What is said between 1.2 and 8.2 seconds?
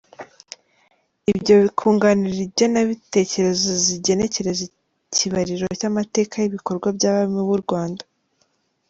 Ibyo bikunganira Igenantekerezo zigenekereza ikibariro cy’amateka y’ibikorwa by’abami b’u Rwanda.